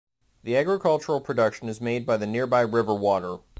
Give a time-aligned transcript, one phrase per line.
[0.41, 3.37] The agricultural production is made by the nearby river water.